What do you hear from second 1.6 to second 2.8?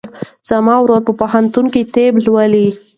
کې طب لولي.